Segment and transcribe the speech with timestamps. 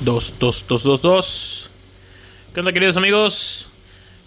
[0.00, 1.70] 2, 2, 2, 2, 2.
[2.52, 3.70] ¿Qué onda, queridos amigos?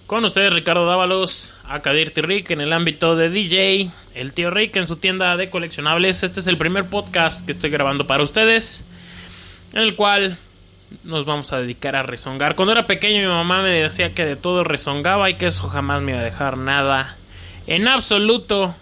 [0.07, 4.87] Con ustedes, Ricardo Dávalos, Akadir Rick en el ámbito de DJ, el tío Rick en
[4.87, 6.23] su tienda de coleccionables.
[6.23, 8.87] Este es el primer podcast que estoy grabando para ustedes,
[9.73, 10.39] en el cual
[11.03, 12.55] nos vamos a dedicar a rezongar.
[12.55, 16.01] Cuando era pequeño, mi mamá me decía que de todo rezongaba y que eso jamás
[16.01, 17.15] me iba a dejar nada,
[17.67, 18.75] en absoluto,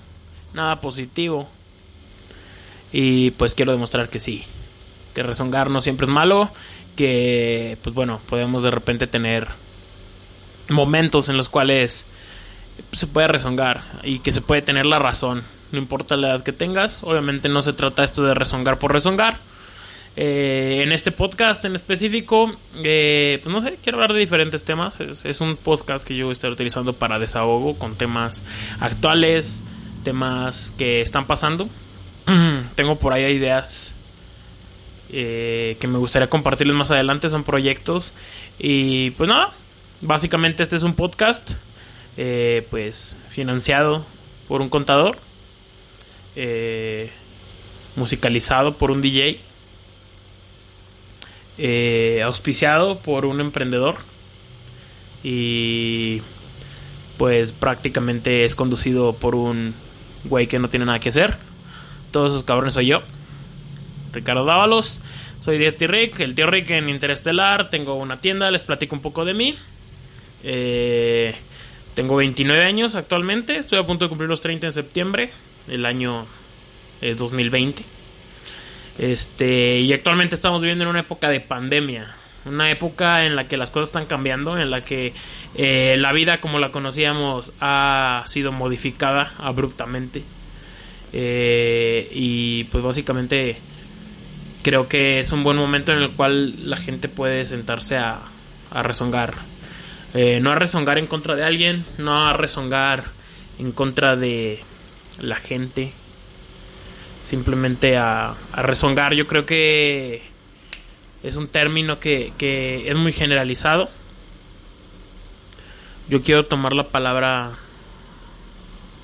[0.53, 1.49] nada positivo.
[2.93, 4.45] Y pues quiero demostrar que sí,
[5.17, 6.51] que rezongar no siempre es malo
[6.95, 9.47] que, pues bueno, podemos de repente tener
[10.69, 12.05] momentos en los cuales
[12.91, 15.43] se puede rezongar y que se puede tener la razón.
[15.71, 19.39] No importa la edad que tengas, obviamente no se trata esto de rezongar por rezongar.
[20.15, 24.99] Eh, en este podcast en específico, eh, pues no sé, quiero hablar de diferentes temas.
[24.99, 28.43] Es, es, un podcast que yo voy a estar utilizando para desahogo con temas
[28.79, 29.63] actuales,
[30.03, 31.67] temas que están pasando.
[32.75, 33.95] Tengo por ahí ideas
[35.11, 37.29] eh, que me gustaría compartirles más adelante.
[37.29, 38.13] Son proyectos.
[38.59, 39.53] Y pues nada,
[40.01, 41.53] básicamente este es un podcast,
[42.17, 44.05] eh, pues financiado
[44.47, 45.17] por un contador,
[46.35, 47.09] eh,
[47.95, 49.39] musicalizado por un DJ,
[52.23, 53.95] auspiciado por un emprendedor
[55.23, 56.21] y
[57.17, 59.73] pues prácticamente es conducido por un
[60.25, 61.37] güey que no tiene nada que hacer.
[62.11, 63.01] Todos esos cabrones soy yo.
[64.13, 65.01] Ricardo Dávalos.
[65.39, 67.69] Soy de tío Rick, el tío Rick en Interestelar.
[67.69, 69.55] Tengo una tienda, les platico un poco de mí.
[70.43, 71.35] Eh,
[71.95, 73.57] tengo 29 años actualmente.
[73.57, 75.31] Estoy a punto de cumplir los 30 en septiembre.
[75.67, 76.25] El año
[77.01, 77.83] es 2020.
[78.99, 82.15] Este, y actualmente estamos viviendo en una época de pandemia.
[82.45, 85.13] Una época en la que las cosas están cambiando, en la que
[85.55, 90.23] eh, la vida como la conocíamos ha sido modificada abruptamente.
[91.13, 93.57] Eh, y pues básicamente
[94.67, 98.19] creo que es un buen momento en el cual la gente puede sentarse a,
[98.69, 99.33] a rezongar.
[100.13, 103.05] Eh, no a rezongar en contra de alguien, no a rezongar
[103.59, 104.59] en contra de
[105.21, 105.93] la gente.
[107.23, 109.13] Simplemente a, a rezongar.
[109.13, 110.21] Yo creo que
[111.23, 113.89] es un término que, que es muy generalizado.
[116.09, 117.51] Yo quiero tomar la palabra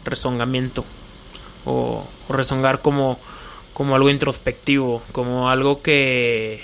[0.04, 0.84] rezongamiento
[1.64, 3.18] o, o rezongar como
[3.74, 6.62] como algo introspectivo, como algo que,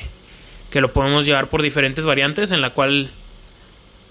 [0.69, 3.09] que lo podemos llevar por diferentes variantes en la cual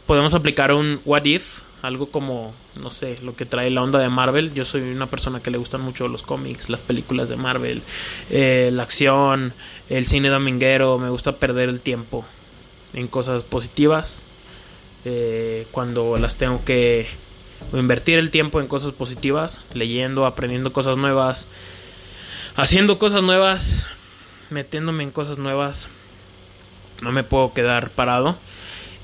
[0.07, 4.09] podemos aplicar un what if, algo como, no sé, lo que trae la onda de
[4.09, 4.53] Marvel.
[4.55, 7.83] Yo soy una persona que le gustan mucho los cómics, las películas de Marvel,
[8.31, 9.53] eh, la acción,
[9.89, 12.25] el cine dominguero, me gusta perder el tiempo
[12.95, 14.25] en cosas positivas.
[15.05, 17.07] Eh, cuando las tengo que
[17.73, 21.49] invertir el tiempo en cosas positivas, leyendo, aprendiendo cosas nuevas,
[22.59, 23.87] haciendo cosas nuevas,
[24.51, 25.89] metiéndome en cosas nuevas.
[27.01, 28.37] No me puedo quedar parado.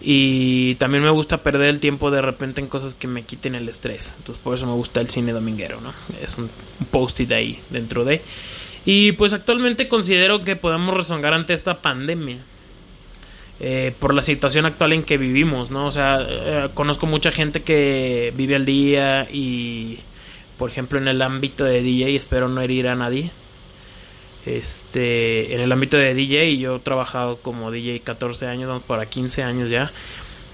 [0.01, 3.69] Y también me gusta perder el tiempo de repente en cosas que me quiten el
[3.69, 4.15] estrés.
[4.19, 5.95] Entonces por eso me gusta el cine dominguero, ¿no?
[6.21, 6.51] Es un,
[6.91, 8.21] post-it ahí dentro de.
[8.85, 12.39] Y pues actualmente considero que podemos rezongar ante esta pandemia.
[13.61, 15.87] Eh, por la situación actual en que vivimos, ¿no?
[15.87, 20.01] O sea, eh, conozco mucha gente que vive al día y,
[20.59, 23.31] por ejemplo, en el ámbito de DJ, espero no herir a nadie
[24.47, 29.07] este, en el ámbito de DJ, yo he trabajado como DJ 14 años, vamos para
[29.07, 29.93] 15 años ya.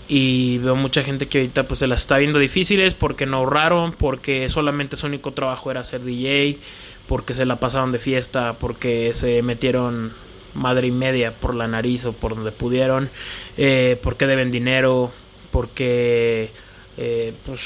[0.09, 3.93] Y veo mucha gente que ahorita pues se las está viendo difíciles porque no ahorraron,
[3.93, 6.59] porque solamente su único trabajo era ser DJ,
[7.07, 10.13] porque se la pasaron de fiesta, porque se metieron
[10.55, 13.09] madre y media por la nariz o por donde pudieron,
[13.57, 15.13] eh, porque deben dinero,
[15.53, 16.51] porque
[16.97, 17.61] eh, pues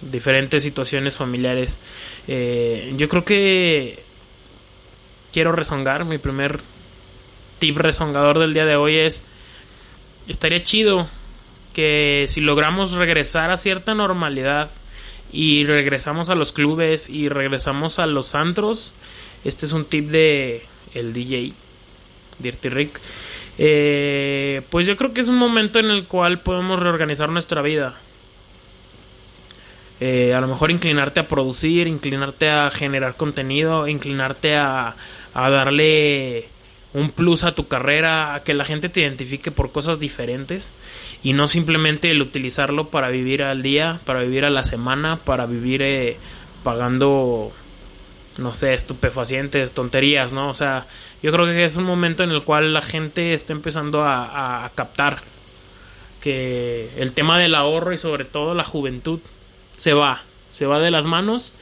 [0.00, 1.78] diferentes situaciones familiares.
[2.28, 4.05] Eh, yo creo que
[5.36, 6.06] quiero rezongar.
[6.06, 6.60] Mi primer
[7.58, 9.22] tip rezongador del día de hoy es,
[10.28, 11.10] estaría chido
[11.74, 14.70] que si logramos regresar a cierta normalidad
[15.30, 18.94] y regresamos a los clubes y regresamos a los antros,
[19.44, 20.64] este es un tip de
[20.94, 21.52] el DJ
[22.38, 22.98] Dirty Rick.
[23.58, 27.94] Eh, pues yo creo que es un momento en el cual podemos reorganizar nuestra vida.
[30.00, 34.94] Eh, a lo mejor inclinarte a producir, inclinarte a generar contenido, inclinarte a,
[35.36, 36.46] a darle
[36.94, 40.72] un plus a tu carrera, a que la gente te identifique por cosas diferentes
[41.22, 45.44] y no simplemente el utilizarlo para vivir al día, para vivir a la semana, para
[45.44, 46.16] vivir eh,
[46.62, 47.52] pagando,
[48.38, 50.48] no sé, estupefacientes, tonterías, ¿no?
[50.48, 50.86] O sea,
[51.22, 54.70] yo creo que es un momento en el cual la gente está empezando a, a
[54.70, 55.20] captar
[56.22, 59.20] que el tema del ahorro y sobre todo la juventud
[59.76, 61.52] se va, se va de las manos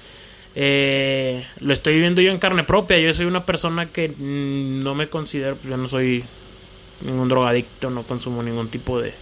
[0.56, 2.99] eh, lo estoy viviendo yo en carne propia.
[2.99, 6.25] Yo soy una persona que no me considero, yo no soy
[7.03, 9.15] ningún drogadicto, no consumo ningún tipo de,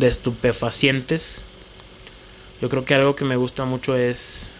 [0.00, 1.42] estupefacientes.
[2.60, 4.54] Yo creo que algo que me gusta mucho es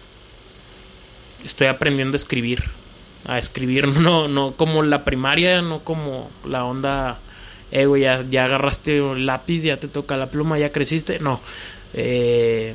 [1.44, 2.64] estoy aprendiendo a escribir,
[3.26, 7.18] a escribir no no como la primaria, no como la onda
[7.72, 11.18] eh, güey, ya, ya agarraste un lápiz, ya te toca la pluma, ya creciste.
[11.20, 11.40] No.
[11.94, 12.74] Eh,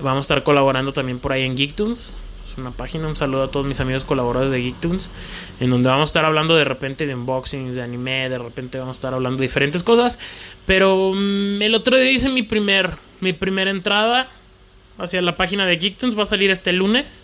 [0.00, 2.14] vamos a estar colaborando también por ahí en Geektoons.
[2.56, 5.10] Una página, un saludo a todos mis amigos colaboradores de Geektoons.
[5.60, 8.96] En donde vamos a estar hablando de repente de unboxings, de anime, de repente vamos
[8.96, 10.18] a estar hablando de diferentes cosas.
[10.66, 14.28] Pero mm, el otro día hice mi primer, mi primera entrada
[14.98, 16.18] hacia la página de Geektoons.
[16.18, 17.22] Va a salir este lunes.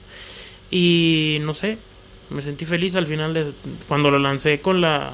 [0.70, 1.79] Y no sé,
[2.31, 3.52] me sentí feliz al final de
[3.88, 5.12] cuando lo lancé con la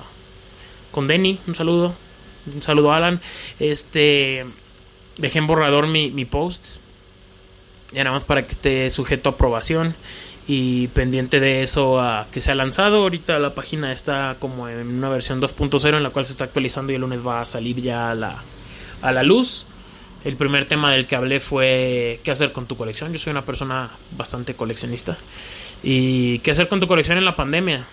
[0.91, 1.94] con Denny, un saludo,
[2.55, 3.20] un saludo a Alan.
[3.58, 4.44] Este,
[5.17, 6.76] dejé en borrador mi, mi post,
[7.94, 9.94] ya nada más para que esté sujeto a aprobación
[10.49, 13.03] y pendiente de eso a que se ha lanzado.
[13.03, 16.93] Ahorita la página está como en una versión 2.0 en la cual se está actualizando
[16.93, 18.43] y el lunes va a salir ya a la,
[19.03, 19.67] a la luz.
[20.25, 23.12] El primer tema del que hablé fue qué hacer con tu colección.
[23.12, 25.17] Yo soy una persona bastante coleccionista.
[25.83, 27.85] ¿Y qué hacer con tu colección en la pandemia?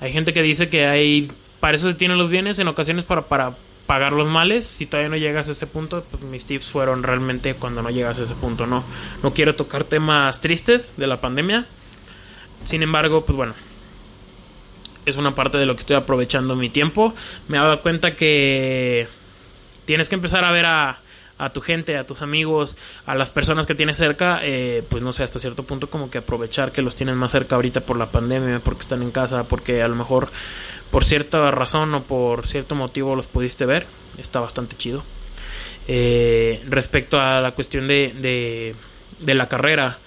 [0.00, 1.30] Hay gente que dice que hay
[1.60, 3.54] para eso se tienen los bienes en ocasiones para
[3.86, 4.64] pagar los males.
[4.64, 8.18] Si todavía no llegas a ese punto, pues mis tips fueron realmente cuando no llegas
[8.18, 8.66] a ese punto.
[8.66, 8.84] No,
[9.22, 11.66] no quiero tocar temas tristes de la pandemia.
[12.64, 13.54] Sin embargo, pues bueno,
[15.06, 17.14] es una parte de lo que estoy aprovechando mi tiempo.
[17.48, 19.08] Me he dado cuenta que
[19.84, 20.98] tienes que empezar a ver a,
[21.38, 25.12] a tu gente, a tus amigos, a las personas que tienes cerca, eh, pues no
[25.12, 28.10] sé, hasta cierto punto como que aprovechar que los tienes más cerca ahorita por la
[28.10, 30.30] pandemia, porque están en casa, porque a lo mejor
[30.90, 33.86] por cierta razón o por cierto motivo los pudiste ver,
[34.18, 35.04] está bastante chido.
[35.88, 38.74] Eh, respecto a la cuestión de, de,
[39.20, 39.98] de la carrera,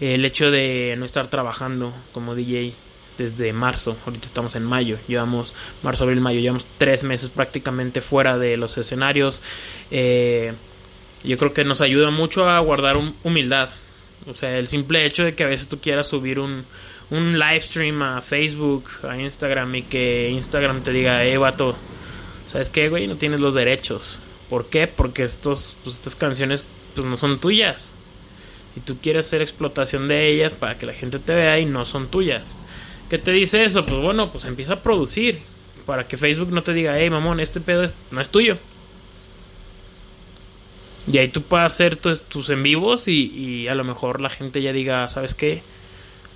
[0.00, 2.74] el hecho de no estar trabajando como DJ
[3.18, 5.52] desde marzo, ahorita estamos en mayo, llevamos
[5.82, 9.42] marzo, abril, mayo, llevamos tres meses prácticamente fuera de los escenarios.
[9.90, 10.54] Eh,
[11.24, 13.70] yo creo que nos ayuda mucho a guardar humildad.
[14.26, 16.64] O sea, el simple hecho de que a veces tú quieras subir un,
[17.10, 21.76] un live stream a Facebook, a Instagram y que Instagram te diga, eh, vato,
[22.46, 23.06] ¿sabes qué, güey?
[23.06, 24.20] No tienes los derechos.
[24.48, 24.86] ¿Por qué?
[24.86, 27.94] Porque estos, pues, estas canciones pues no son tuyas.
[28.76, 31.84] Y tú quieres hacer explotación de ellas para que la gente te vea y no
[31.84, 32.56] son tuyas.
[33.08, 33.86] ¿Qué te dice eso?
[33.86, 35.40] Pues bueno, pues empieza a producir.
[35.86, 38.58] Para que Facebook no te diga, hey mamón, este pedo no es tuyo.
[41.10, 44.28] Y ahí tú puedes hacer tus, tus en vivos y, y, a lo mejor la
[44.28, 45.62] gente ya diga, ¿sabes qué?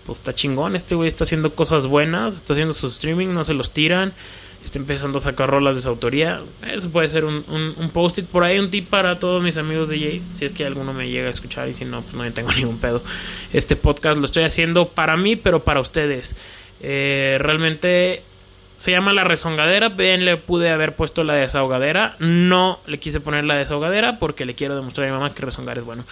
[0.07, 3.55] Pues está chingón, este güey está haciendo cosas buenas, está haciendo su streaming, no se
[3.55, 4.13] los tiran,
[4.65, 6.41] está empezando a sacar rolas de su autoría.
[6.67, 9.91] Eso puede ser un, un, un post-it por ahí, un tip para todos mis amigos
[9.91, 12.33] de Jay, si es que alguno me llega a escuchar y si no, pues no
[12.33, 13.03] tengo ningún pedo.
[13.53, 16.35] Este podcast lo estoy haciendo para mí, pero para ustedes.
[16.81, 18.23] Eh, realmente
[18.77, 19.89] se llama la rezongadera.
[19.91, 22.17] Bien, le pude haber puesto la desahogadera.
[22.19, 25.79] No le quise poner la desahogadera porque le quiero demostrar a mi mamá que rezongar
[25.79, 26.05] es bueno.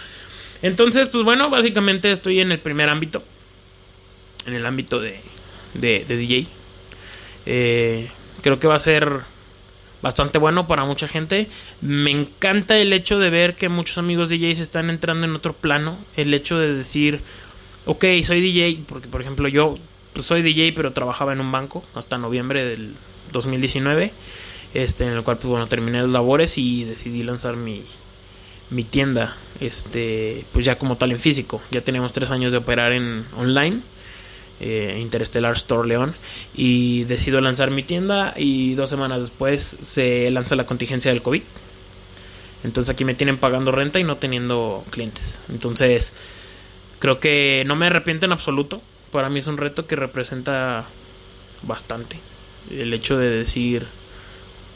[0.61, 3.23] Entonces, pues bueno, básicamente estoy en el primer ámbito.
[4.45, 5.19] En el ámbito de,
[5.73, 6.47] de, de DJ.
[7.45, 8.09] Eh,
[8.41, 9.21] creo que va a ser
[10.01, 11.47] bastante bueno para mucha gente.
[11.81, 15.97] Me encanta el hecho de ver que muchos amigos DJs están entrando en otro plano.
[16.15, 17.21] El hecho de decir,
[17.85, 19.77] ok, soy DJ, porque por ejemplo yo
[20.13, 22.95] pues soy DJ, pero trabajaba en un banco hasta noviembre del
[23.31, 24.11] 2019,
[24.73, 27.83] este, en el cual pues bueno, terminé las labores y decidí lanzar mi,
[28.69, 31.61] mi tienda, este, pues ya como tal en físico.
[31.71, 33.81] Ya tenemos tres años de operar en online,
[34.59, 36.13] eh, Interstellar Store León,
[36.55, 41.41] y decido lanzar mi tienda y dos semanas después se lanza la contingencia del COVID.
[42.63, 45.39] Entonces aquí me tienen pagando renta y no teniendo clientes.
[45.49, 46.13] Entonces
[46.99, 50.85] creo que no me arrepiento en absoluto para mí es un reto que representa
[51.63, 52.17] bastante.
[52.69, 53.85] El hecho de decir,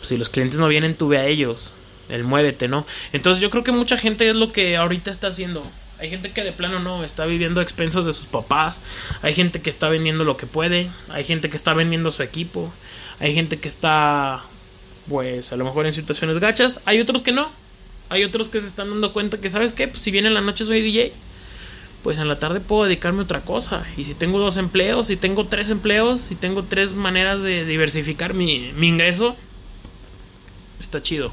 [0.02, 1.74] si los clientes no vienen, tú ve a ellos.
[2.10, 2.86] El muévete, ¿no?
[3.14, 5.64] Entonces yo creo que mucha gente es lo que ahorita está haciendo.
[5.98, 8.82] Hay gente que de plano no, está viviendo a expensas de sus papás.
[9.22, 10.90] Hay gente que está vendiendo lo que puede.
[11.10, 12.72] Hay gente que está vendiendo su equipo.
[13.20, 14.44] Hay gente que está,
[15.08, 16.82] pues, a lo mejor en situaciones gachas.
[16.86, 17.50] Hay otros que no.
[18.10, 19.88] Hay otros que se están dando cuenta que, ¿sabes qué?
[19.88, 21.14] Pues si viene en la noche soy DJ
[22.06, 23.84] pues en la tarde puedo dedicarme a otra cosa.
[23.98, 28.36] Y si tengo dos empleos, si tengo tres empleos, si tengo tres maneras de diversificar
[28.36, 29.36] mi, mi ingreso,
[30.80, 31.32] está chido.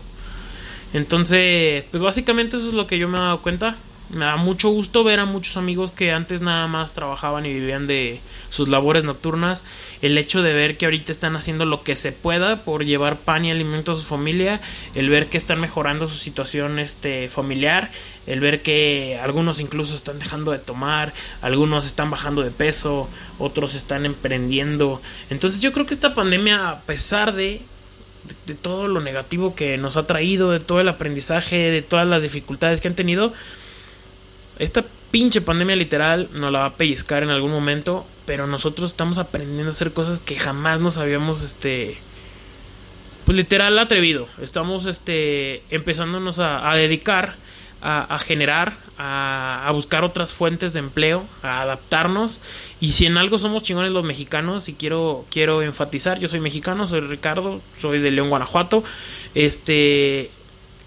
[0.94, 3.76] Entonces, pues básicamente eso es lo que yo me he dado cuenta
[4.11, 7.87] me da mucho gusto ver a muchos amigos que antes nada más trabajaban y vivían
[7.87, 9.64] de sus labores nocturnas.
[10.02, 13.44] El hecho de ver que ahorita están haciendo lo que se pueda por llevar pan
[13.44, 14.61] y alimento a su familia,
[14.94, 17.90] el ver que están mejorando su situación este familiar,
[18.26, 23.75] el ver que algunos incluso están dejando de tomar, algunos están bajando de peso, otros
[23.75, 25.00] están emprendiendo.
[25.30, 27.62] Entonces yo creo que esta pandemia a pesar de
[28.47, 32.23] de, todo lo negativo que nos ha traído, de todo el aprendizaje, de todas las
[32.23, 33.32] dificultades que han tenido.
[34.59, 39.18] Esta pinche pandemia literal nos la va a pellizcar en algún momento, pero nosotros estamos
[39.18, 41.99] aprendiendo a hacer cosas que jamás nos habíamos, este,
[43.25, 44.28] pues literal atrevido.
[44.40, 47.37] Estamos, este, empezándonos a dedicar
[47.82, 52.40] a, generar, a, buscar otras fuentes de empleo, a adaptarnos.
[52.80, 56.87] Y si en algo somos chingones los mexicanos, y quiero, quiero enfatizar, yo soy mexicano,
[56.87, 58.85] soy Ricardo, soy de León, Guanajuato.
[59.35, 60.30] Este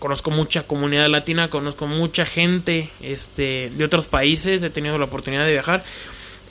[0.05, 5.45] conozco mucha comunidad latina, conozco mucha gente este, de otros países, he tenido la oportunidad
[5.45, 5.83] de viajar.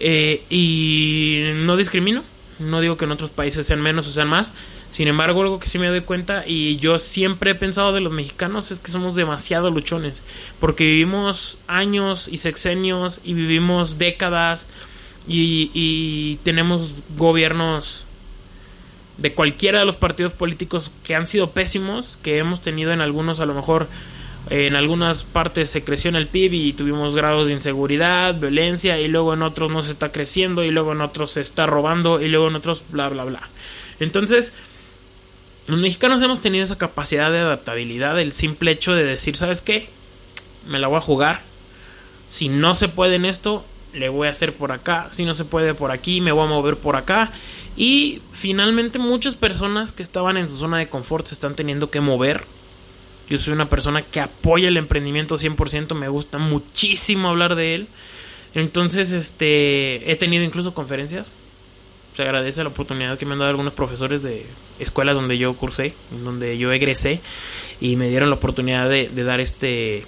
[0.00, 2.25] Eh, y no discrimino,
[2.58, 4.52] no digo que en otros países sean menos o sean más,
[4.90, 8.12] sin embargo, algo que sí me doy cuenta y yo siempre he pensado de los
[8.12, 10.20] mexicanos es que somos demasiado luchones,
[10.58, 14.68] porque vivimos años y sexenios y vivimos décadas
[15.28, 18.04] y, tenemos gobiernos
[19.18, 23.40] de cualquiera de los partidos políticos que han sido pésimos, que hemos tenido en algunos
[23.40, 23.87] a lo mejor
[24.50, 29.09] en algunas partes se creció en el PIB y tuvimos grados de inseguridad, violencia y
[29.09, 32.28] luego en otros no se está creciendo y luego en otros se está robando y
[32.28, 33.49] luego en otros bla bla bla.
[34.00, 34.52] Entonces,
[35.66, 39.88] los mexicanos hemos tenido esa capacidad de adaptabilidad, el simple hecho de decir, ¿sabes qué?
[40.68, 41.40] Me la voy a jugar.
[42.28, 45.06] Si no se puede en esto, le voy a hacer por acá.
[45.09, 47.33] Si no se puede por aquí, me voy a mover por acá.
[47.76, 52.00] Y finalmente muchas personas que estaban en su zona de confort se están teniendo que
[52.00, 52.45] mover.
[53.28, 57.88] Yo soy una persona que apoya el emprendimiento 100%, me gusta muchísimo hablar de él.
[58.54, 61.31] Entonces, este, he tenido incluso conferencias
[62.14, 64.47] se agradece la oportunidad que me han dado algunos profesores de
[64.78, 67.21] escuelas donde yo cursé, donde yo egresé,
[67.81, 70.07] y me dieron la oportunidad de, dar este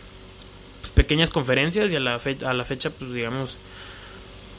[0.81, 3.59] pues, pequeñas conferencias y a la, a la fecha, pues digamos,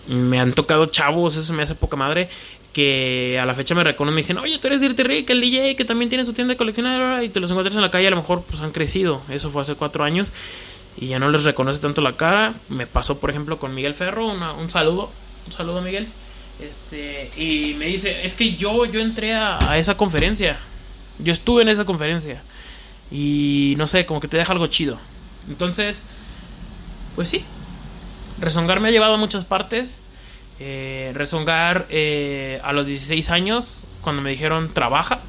[0.10, 2.30] me han tocado chavos, eso me hace poca madre,
[2.77, 5.75] que a la fecha me reconocen, me dicen, oye, tú eres Dirty Rick, el DJ
[5.75, 8.12] que también tiene su tienda de coleccionar y te los encuentras en la calle, a
[8.12, 10.31] lo mejor pues han crecido, eso fue hace cuatro años
[10.96, 12.53] y ya no les reconoce tanto la cara.
[12.69, 15.10] Me pasó, por ejemplo, con Miguel Ferro, un saludo,
[15.48, 16.07] un saludo Miguel.
[16.60, 20.60] Este, y me dice, es que yo, yo entré a, esa conferencia.
[21.17, 22.43] Yo estuve en esa conferencia.
[23.10, 25.00] Y no sé, como que te deja algo chido.
[25.50, 26.05] Entonces,
[27.15, 27.43] pues sí.
[28.39, 30.03] Rezongar me ha llevado a muchas partes.
[30.60, 35.20] Eh, rezongar eh, a los 16 años, cuando me dijeron trabaja.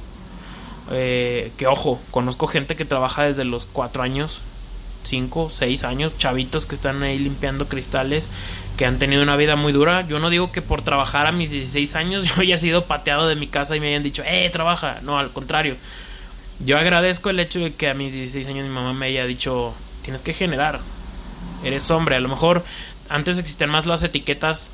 [0.91, 4.43] Eh, que ojo, conozco gente que trabaja desde los 4 años
[5.09, 8.29] 5, 6 años, chavitos que están ahí limpiando cristales,
[8.77, 10.07] que han tenido una vida muy dura.
[10.07, 13.37] Yo no digo que por trabajar a mis 16 años yo haya sido pateado de
[13.37, 15.01] mi casa y me hayan dicho, eh, trabaja.
[15.03, 15.77] No, al contrario.
[16.61, 19.75] Yo agradezco el hecho de que a mis 16 años mi mamá me haya dicho,
[20.03, 20.81] tienes que generar.
[21.65, 22.17] Eres hombre.
[22.17, 22.65] A lo mejor
[23.09, 24.71] antes existían más las etiquetas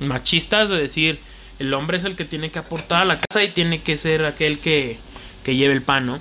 [0.00, 1.20] machistas de decir,
[1.58, 4.24] el hombre es el que tiene que aportar a la casa y tiene que ser
[4.24, 4.98] aquel que,
[5.44, 6.20] que lleve el pan, ¿no?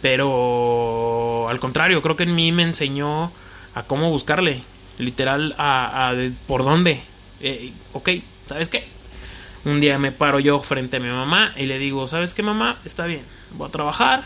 [0.00, 3.32] Pero al contrario, creo que en mí me enseñó
[3.74, 4.60] a cómo buscarle.
[4.98, 6.14] Literal, a,
[6.46, 7.02] por dónde.
[7.40, 8.10] Eh, ok,
[8.46, 8.84] ¿sabes qué?
[9.64, 12.78] Un día me paro yo frente a mi mamá y le digo, ¿sabes qué mamá?
[12.84, 14.24] Está bien, voy a trabajar.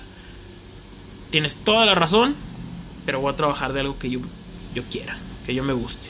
[1.30, 2.36] Tienes toda la razón,
[3.04, 4.20] pero voy a trabajar de algo que yo,
[4.72, 6.08] yo quiera, que yo me guste.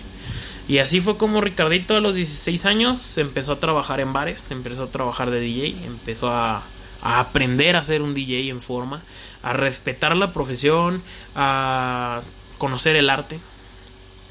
[0.67, 4.85] Y así fue como Ricardito a los 16 años empezó a trabajar en bares, empezó
[4.85, 6.63] a trabajar de DJ, empezó a,
[7.03, 9.03] aprender a ser un DJ en forma,
[9.43, 11.03] a respetar la profesión,
[11.35, 12.23] a
[12.57, 13.41] conocer el arte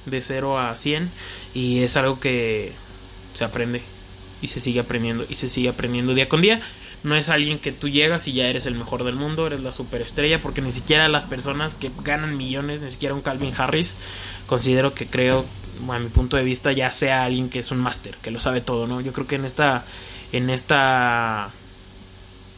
[0.08, 1.12] de 0 a 100
[1.54, 2.74] y es algo que
[3.36, 3.84] se aprende
[4.42, 6.62] y se sigue aprendiendo y se sigue aprendiendo día con día.
[7.04, 9.74] No es alguien que tú llegas y ya eres el mejor del mundo, eres la
[9.74, 13.98] superestrella, porque ni siquiera las personas que ganan millones, ni siquiera un Calvin Harris,
[14.48, 15.46] considero que creo,
[15.90, 18.62] a mi punto de vista, ya sea alguien que es un máster, que lo sabe
[18.62, 19.02] todo, ¿no?
[19.02, 19.84] Yo creo que en esta,
[20.32, 21.52] en esta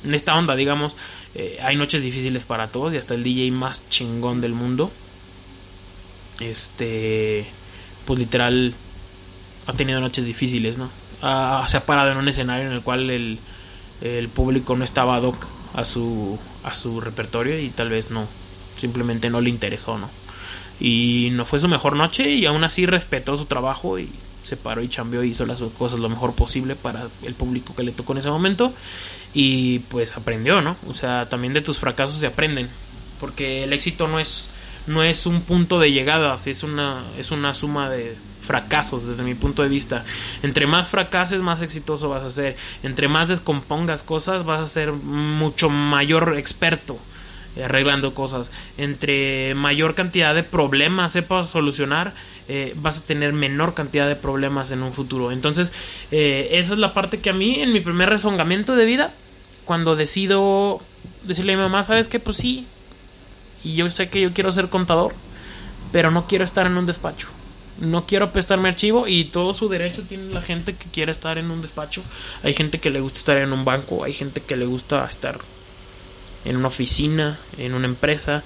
[0.05, 0.95] en esta onda, digamos,
[1.33, 4.91] eh, hay noches difíciles para todos y hasta el DJ más chingón del mundo,
[6.39, 7.45] este,
[8.05, 8.73] pues literal,
[9.65, 10.89] ha tenido noches difíciles, ¿no?
[11.67, 13.39] se ha parado en un escenario en el cual el,
[14.01, 18.27] el público no estaba ad hoc a su, a su repertorio y tal vez no,
[18.75, 20.09] simplemente no le interesó, ¿no?
[20.79, 24.09] Y no fue su mejor noche y aún así respetó su trabajo y
[24.43, 27.83] se paró y chambeó y hizo las cosas lo mejor posible para el público que
[27.83, 28.73] le tocó en ese momento
[29.33, 30.77] y pues aprendió, ¿no?
[30.87, 32.69] O sea, también de tus fracasos se aprenden,
[33.19, 34.49] porque el éxito no es
[34.87, 39.35] no es un punto de llegada, es una es una suma de fracasos desde mi
[39.35, 40.05] punto de vista.
[40.43, 42.55] Entre más fracases, más exitoso vas a ser.
[42.83, 46.99] Entre más descompongas cosas, vas a ser mucho mayor experto
[47.63, 48.51] arreglando cosas.
[48.77, 52.13] Entre mayor cantidad de problemas sepas solucionar,
[52.47, 55.31] eh, vas a tener menor cantidad de problemas en un futuro.
[55.31, 55.71] Entonces,
[56.11, 59.13] eh, esa es la parte que a mí, en mi primer rezongamiento de vida,
[59.63, 60.81] cuando decido
[61.23, 62.19] decirle a mi mamá, ¿sabes qué?
[62.19, 62.67] Pues sí.
[63.65, 65.15] Y yo sé que yo quiero ser contador,
[65.91, 67.27] pero no quiero estar en un despacho.
[67.79, 71.49] No quiero prestarme archivo y todo su derecho tiene la gente que quiere estar en
[71.49, 72.03] un despacho.
[72.43, 75.39] Hay gente que le gusta estar en un banco, hay gente que le gusta estar
[76.45, 78.43] en una oficina, en una empresa.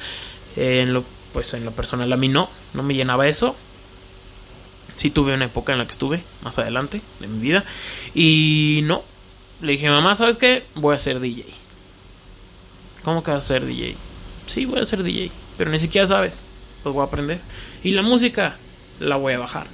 [0.55, 3.57] En lo, pues en lo personal a mí no, no me llenaba eso.
[4.95, 7.65] Sí tuve una época en la que estuve, más adelante de mi vida.
[8.15, 9.03] Y no,
[9.61, 10.63] le dije, mamá, ¿sabes qué?
[10.75, 11.45] Voy a ser DJ.
[13.03, 14.08] ¿Cómo que vas a ser DJ?
[14.49, 16.41] Sí, voy a ser DJ, pero ni siquiera sabes.
[16.81, 17.39] Pues voy a aprender.
[17.83, 18.57] Y la música,
[18.99, 19.67] la voy a bajar.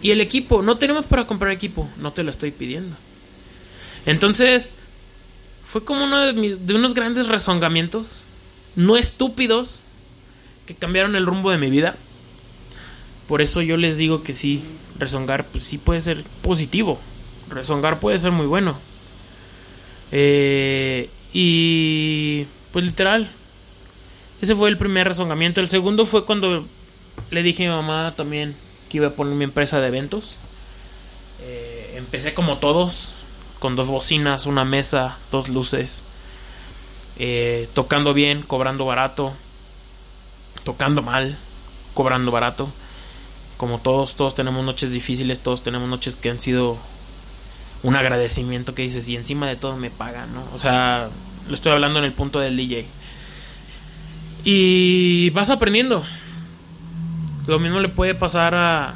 [0.00, 2.96] Y el equipo, no tenemos para comprar equipo, no te lo estoy pidiendo.
[4.04, 4.76] Entonces,
[5.66, 8.22] fue como uno de, de unos grandes rezongamientos,
[8.76, 9.82] no estúpidos,
[10.64, 11.96] que cambiaron el rumbo de mi vida.
[13.26, 14.62] Por eso yo les digo que sí,
[14.96, 17.00] rezongar, pues sí puede ser positivo.
[17.50, 18.78] Rezongar puede ser muy bueno.
[20.12, 23.28] Eh, y pues literal,
[24.40, 25.60] ese fue el primer rezongamiento.
[25.60, 26.66] El segundo fue cuando
[27.30, 28.54] le dije a mi mamá también
[28.88, 30.36] que iba a poner mi empresa de eventos.
[31.42, 33.14] Eh, empecé como todos,
[33.58, 36.02] con dos bocinas, una mesa, dos luces,
[37.18, 39.32] eh, tocando bien, cobrando barato,
[40.64, 41.38] tocando mal,
[41.94, 42.68] cobrando barato.
[43.56, 46.76] Como todos, todos tenemos noches difíciles, todos tenemos noches que han sido
[47.82, 50.44] un agradecimiento que dices, y encima de todo me pagan, ¿no?
[50.54, 51.08] O sea,
[51.48, 52.86] lo estoy hablando en el punto del DJ.
[54.48, 56.04] Y vas aprendiendo.
[57.48, 58.94] Lo mismo le puede pasar a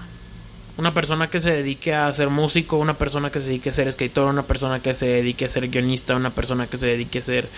[0.76, 3.88] una persona que se dedique a ser músico, una persona que se dedique a ser
[3.88, 7.23] escritor, una persona que se dedique a ser guionista, una persona que se dedique a
[7.23, 7.49] ser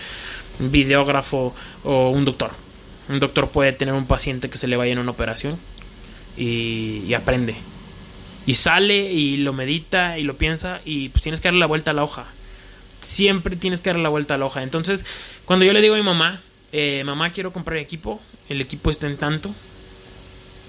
[0.57, 2.49] videógrafo o un doctor.
[3.09, 5.59] Un doctor puede tener un paciente que se le vaya en una operación
[6.35, 7.53] y, aprende.
[8.47, 11.91] Y sale y lo medita y lo piensa y pues tienes que darle la vuelta
[11.91, 12.25] a la hoja.
[13.01, 14.63] Siempre tienes que darle la vuelta a la hoja.
[14.63, 15.05] Entonces,
[15.45, 16.41] cuando yo le digo a mi mamá,
[16.73, 19.53] eh, mamá quiero comprar equipo, el equipo está en tanto.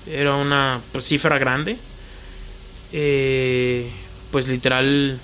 [0.07, 1.79] Era una pues, cifra grande.
[2.93, 3.91] Eh,
[4.31, 5.19] pues literal,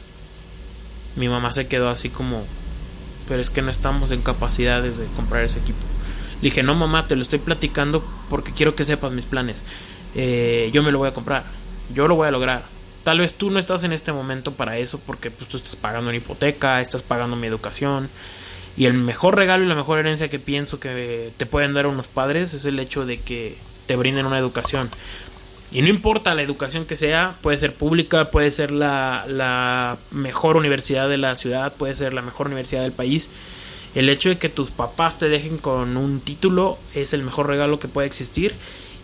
[1.16, 2.44] mi mamá se quedó así como,
[3.28, 5.86] pero es que no estamos en capacidades de comprar ese equipo.
[6.40, 9.62] Le dije, no mamá, te lo estoy platicando porque quiero que sepas mis planes.
[10.14, 11.44] Eh, yo me lo voy a comprar,
[11.94, 12.64] yo lo voy a lograr.
[13.04, 16.08] Tal vez tú no estás en este momento para eso porque pues, tú estás pagando
[16.08, 18.08] una hipoteca, estás pagando mi educación.
[18.76, 22.08] Y el mejor regalo y la mejor herencia que pienso que te pueden dar unos
[22.08, 23.56] padres es el hecho de que
[23.86, 24.90] te brinden una educación.
[25.72, 30.56] Y no importa la educación que sea, puede ser pública, puede ser la, la mejor
[30.56, 33.30] universidad de la ciudad, puede ser la mejor universidad del país.
[33.94, 37.78] El hecho de que tus papás te dejen con un título es el mejor regalo
[37.78, 38.54] que puede existir.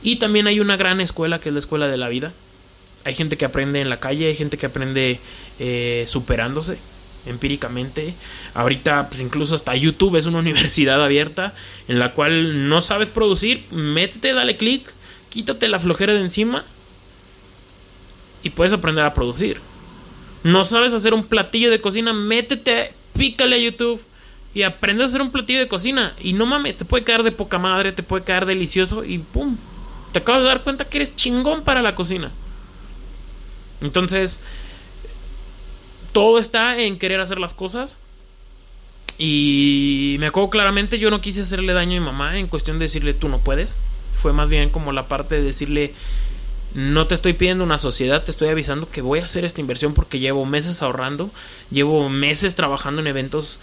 [0.03, 2.33] Y también hay una gran escuela que es la escuela de la vida.
[3.05, 5.21] Hay gente que aprende en la calle, hay gente que aprende
[5.59, 6.79] eh, superándose
[7.27, 8.15] empíricamente.
[8.55, 11.55] Ahorita, pues incluso hasta YouTube es una universidad abierta
[11.89, 14.91] en la cual no sabes producir, métete, dale clic,
[15.29, 16.65] quítate la flojera de encima
[18.43, 19.61] y puedes aprender a producir.
[20.43, 24.03] No sabes hacer un platillo de cocina, métete, pícale a YouTube
[24.55, 26.15] y aprende a hacer un platillo de cocina.
[26.23, 29.57] Y no mames, te puede quedar de poca madre, te puede quedar delicioso y pum,
[30.13, 32.31] te acabas de dar cuenta que eres chingón para la cocina.
[33.81, 34.41] Entonces,
[36.17, 37.95] todo está en querer hacer las cosas.
[39.19, 42.87] Y me acuerdo claramente, yo no quise hacerle daño a mi mamá en cuestión de
[42.87, 43.77] decirle tú no puedes.
[44.15, 45.93] Fue más bien como la parte de decirle
[46.73, 49.93] no te estoy pidiendo una sociedad, te estoy avisando que voy a hacer esta inversión
[49.93, 51.31] porque llevo meses ahorrando,
[51.71, 53.59] llevo meses trabajando en eventos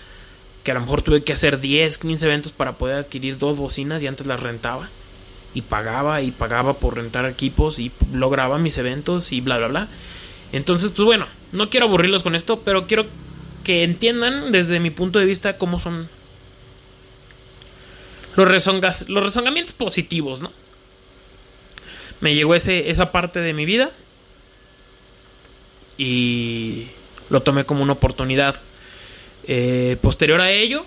[0.64, 4.04] que a lo mejor tuve que hacer 10, 15 eventos para poder adquirir dos bocinas
[4.04, 4.90] y antes las rentaba.
[5.56, 9.88] Y pagaba y pagaba por rentar equipos y lograba mis eventos y bla, bla, bla.
[10.54, 13.08] Entonces, pues bueno, no quiero aburrirlos con esto, pero quiero
[13.64, 16.08] que entiendan desde mi punto de vista cómo son
[18.36, 20.52] los, rezongas, los rezongamientos positivos, ¿no?
[22.22, 23.92] Me llegó ese, esa parte de mi vida
[25.98, 26.88] y
[27.30, 28.62] lo tomé como una oportunidad.
[29.46, 30.86] Eh, posterior a ello,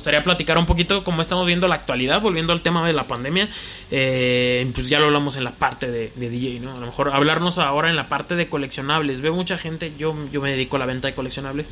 [0.00, 3.50] gustaría platicar un poquito cómo estamos viendo la actualidad, volviendo al tema de la pandemia.
[3.90, 6.74] Eh, pues ya lo hablamos en la parte de, DJ, ¿no?
[6.74, 9.20] A lo mejor hablarnos ahora en la parte de coleccionables.
[9.20, 11.66] Veo mucha gente, yo, yo me dedico a la venta de coleccionables.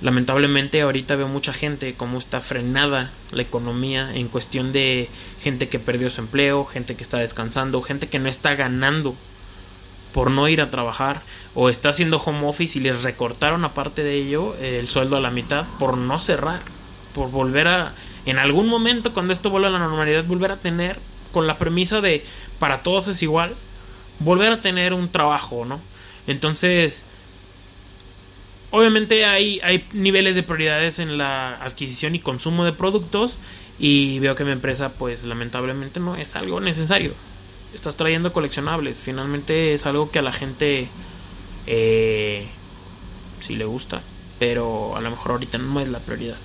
[0.00, 5.78] Lamentablemente ahorita veo mucha gente como está frenada la economía en cuestión de gente que
[5.78, 9.14] perdió su empleo, gente que está descansando, gente que no está ganando
[10.14, 11.20] por no ir a trabajar
[11.54, 15.30] o está haciendo home office y les recortaron aparte de ello el sueldo a la
[15.30, 16.77] mitad por no cerrar
[17.18, 17.94] por volver a,
[18.26, 20.98] en algún momento cuando esto vuelva a la normalidad, volver a tener,
[21.32, 22.24] con la premisa de
[22.60, 23.54] para todos es igual,
[24.20, 25.80] volver a tener un trabajo, ¿no?
[26.28, 27.04] Entonces,
[28.70, 33.38] obviamente hay, hay niveles de prioridades en la adquisición y consumo de productos
[33.80, 37.14] y veo que mi empresa pues lamentablemente no es algo necesario.
[37.74, 40.88] Estás trayendo coleccionables, finalmente es algo que a la gente
[41.66, 42.46] eh,
[43.40, 44.02] sí le gusta,
[44.38, 46.38] pero a lo mejor ahorita no es la prioridad.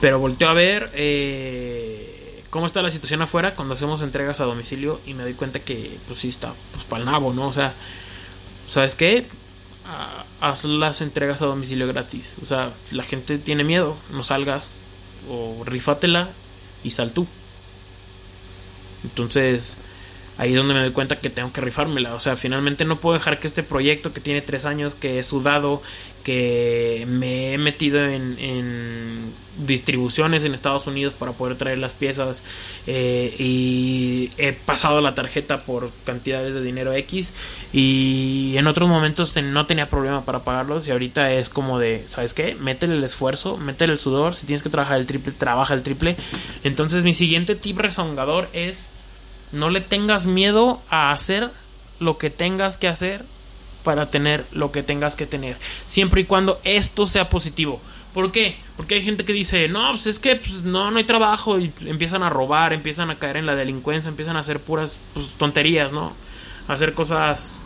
[0.00, 5.00] Pero volteo a ver eh, cómo está la situación afuera cuando hacemos entregas a domicilio
[5.06, 7.48] y me doy cuenta que pues sí está pues para el nabo, ¿no?
[7.48, 7.74] O sea,
[8.68, 9.26] ¿sabes qué?
[10.40, 12.34] haz las entregas a domicilio gratis.
[12.42, 14.70] O sea, la gente tiene miedo, no salgas
[15.30, 16.30] o rifátela
[16.84, 17.26] y sal tú.
[19.04, 19.78] Entonces,
[20.36, 22.14] ahí es donde me doy cuenta que tengo que rifármela.
[22.14, 25.22] O sea, finalmente no puedo dejar que este proyecto que tiene tres años, que he
[25.22, 25.82] sudado,
[26.24, 32.42] que me he metido en, distribuciones en Estados Unidos para poder traer las piezas
[32.86, 37.34] eh, y he pasado la tarjeta por cantidades de dinero X
[37.72, 42.34] y en otros momentos no tenía problema para pagarlos y ahorita es como de, ¿sabes
[42.34, 42.54] qué?
[42.54, 46.16] Métele el esfuerzo, métele el sudor, si tienes que trabajar el triple, trabaja el triple.
[46.64, 48.94] Entonces mi siguiente tip rezongador es
[49.52, 51.50] no le tengas miedo a hacer
[52.00, 53.24] lo que tengas que hacer
[53.82, 55.56] para tener lo que tengas que tener.
[55.86, 57.80] Siempre y cuando esto sea positivo.
[58.12, 58.56] ¿Por qué?
[58.78, 61.72] Porque hay gente que dice, no, pues es que pues, no, no hay trabajo y
[61.84, 65.92] empiezan a robar, empiezan a caer en la delincuencia, empiezan a hacer puras pues, tonterías,
[65.92, 66.12] ¿no?
[66.68, 67.58] A hacer cosas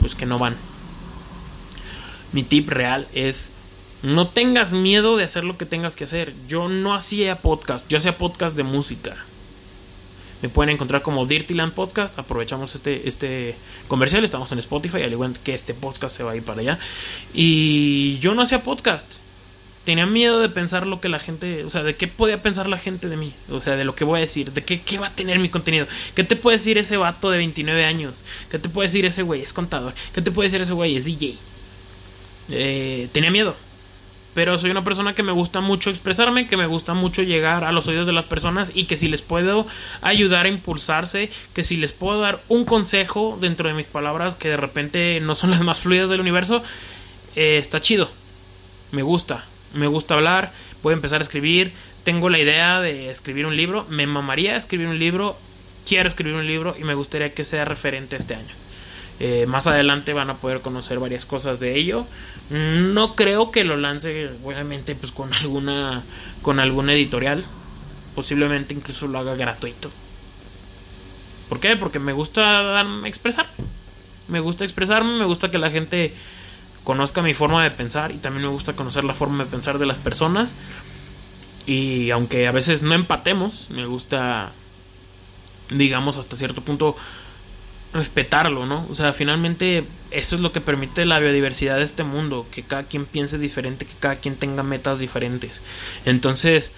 [0.00, 0.56] pues que no van.
[2.32, 3.52] Mi tip real es
[4.02, 6.32] no tengas miedo de hacer lo que tengas que hacer.
[6.48, 9.16] Yo no hacía podcast, yo hacía podcast de música.
[10.40, 12.18] Me pueden encontrar como Dirtyland Podcast.
[12.18, 13.54] Aprovechamos este, este
[13.86, 14.24] comercial.
[14.24, 16.78] Estamos en Spotify, al igual que este podcast se va a ir para allá.
[17.34, 19.18] Y yo no hacía podcast.
[19.88, 22.76] Tenía miedo de pensar lo que la gente, o sea, de qué podía pensar la
[22.76, 25.14] gente de mí, o sea, de lo que voy a decir, de qué, va a
[25.14, 28.20] tener mi contenido, qué te puede decir ese vato de 29 años,
[28.50, 31.06] qué te puede decir ese güey, es contador, qué te puede decir ese güey, es
[31.06, 31.36] DJ.
[32.50, 33.56] Eh, tenía miedo,
[34.34, 37.72] pero soy una persona que me gusta mucho expresarme, que me gusta mucho llegar a
[37.72, 39.66] los oídos de las personas y que si les puedo
[40.02, 44.50] ayudar a impulsarse, que si les puedo dar un consejo dentro de mis palabras que
[44.50, 46.62] de repente no son las más fluidas del universo,
[47.36, 48.10] eh, está chido.
[48.90, 50.52] Me gusta, me gusta hablar,
[50.82, 51.72] voy a empezar a escribir,
[52.04, 55.36] tengo la idea de escribir un libro, me mamaría escribir un libro,
[55.86, 58.54] quiero escribir un libro y me gustaría que sea referente este año.
[59.20, 62.06] Eh, más adelante van a poder conocer varias cosas de ello.
[62.50, 66.04] No creo que lo lance, obviamente, pues con alguna,
[66.42, 67.44] con alguna editorial.
[68.14, 69.90] Posiblemente incluso lo haga gratuito.
[71.48, 71.76] ¿Por qué?
[71.76, 73.48] Porque me gusta darme, expresar.
[74.28, 76.12] Me gusta expresarme, me gusta que la gente
[76.88, 79.84] conozca mi forma de pensar y también me gusta conocer la forma de pensar de
[79.84, 80.54] las personas.
[81.66, 84.52] Y aunque a veces no empatemos, me gusta,
[85.68, 86.96] digamos, hasta cierto punto
[87.92, 88.86] respetarlo, ¿no?
[88.88, 92.84] O sea, finalmente eso es lo que permite la biodiversidad de este mundo, que cada
[92.84, 95.62] quien piense diferente, que cada quien tenga metas diferentes.
[96.06, 96.74] Entonces,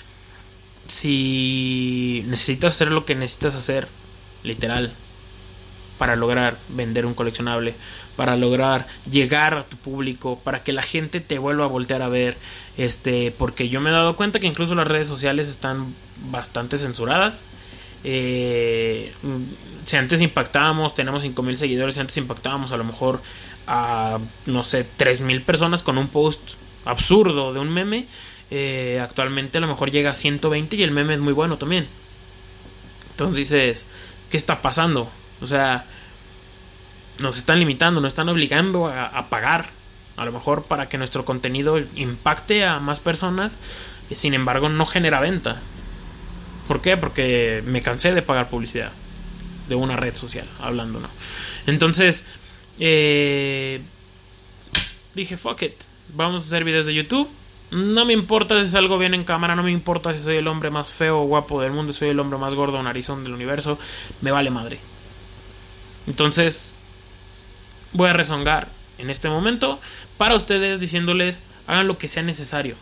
[0.89, 3.87] si necesitas hacer lo que necesitas hacer,
[4.43, 4.93] literal,
[5.99, 7.77] para lograr vender un coleccionable,
[8.21, 12.11] para lograr llegar a tu público, para que la gente te vuelva a voltear a
[12.11, 12.37] ver,
[12.77, 15.95] este, porque yo me he dado cuenta que incluso las redes sociales están
[16.31, 17.47] bastante censuradas
[18.05, 19.11] eh,
[19.87, 23.23] si antes impactábamos, tenemos 5.000 seguidores, si antes impactábamos a lo mejor
[23.67, 26.41] a, no sé, 3.000 personas con un post
[26.85, 28.07] absurdo de un meme,
[28.51, 31.87] eh, actualmente a lo mejor llega a 120 y el meme es muy bueno también.
[33.13, 33.87] Entonces dices,
[34.31, 35.09] ¿qué está pasando?
[35.41, 35.87] O sea,
[37.21, 39.67] nos están limitando, nos están obligando a, pagar,
[40.17, 43.57] a lo mejor para que nuestro contenido impacte a más personas,
[44.13, 45.61] sin embargo no genera venta.
[46.67, 46.97] ¿Por qué?
[46.97, 48.93] Porque me cansé de pagar publicidad
[49.69, 51.09] de una red social, hablando, ¿no?
[51.67, 52.27] Entonces,
[52.79, 53.81] eh,
[55.15, 55.75] dije, fuck it,
[56.15, 57.29] vamos a hacer videos de YouTube.
[57.71, 60.71] No me importa si salgo bien en cámara, no me importa si soy el hombre
[60.71, 63.79] más feo o guapo del mundo, soy el hombre más gordo o narizón del universo,
[64.23, 64.81] me vale madre.
[66.09, 66.77] Entonces,
[67.93, 69.81] voy a rezongar en este momento
[70.17, 72.77] para ustedes diciéndoles, hagan lo que sea necesario.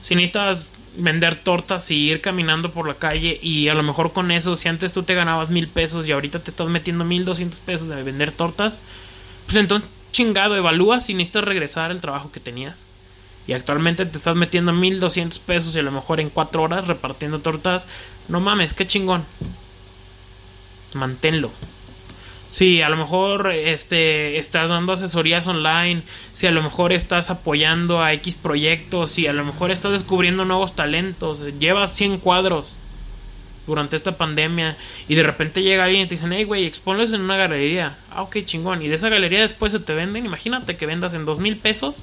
[0.00, 4.30] Si necesitas vender tortas y ir caminando por la calle y a lo mejor con
[4.30, 7.60] eso, si antes tú te ganabas mil pesos y ahorita te estás metiendo mil doscientos
[7.60, 8.80] pesos de vender tortas,
[9.46, 12.86] pues entonces chingado, evalúa si necesitas regresar al trabajo que tenías.
[13.46, 16.86] Y actualmente te estás metiendo mil doscientos pesos y a lo mejor en cuatro horas
[16.86, 17.88] repartiendo tortas.
[18.28, 19.24] No mames, qué chingón.
[20.92, 21.50] Manténlo.
[22.48, 28.02] Si a lo mejor este, estás dando asesorías online, si a lo mejor estás apoyando
[28.02, 32.78] a X proyectos, si a lo mejor estás descubriendo nuevos talentos, llevas 100 cuadros,
[33.68, 37.20] durante esta pandemia y de repente llega alguien y te dicen, hey, güey, exponles en
[37.20, 37.98] una galería.
[38.10, 38.82] Ah, ok, chingón.
[38.82, 42.02] Y de esa galería después se te venden, imagínate que vendas en dos mil pesos